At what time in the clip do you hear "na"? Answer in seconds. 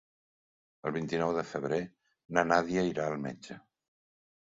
2.37-2.45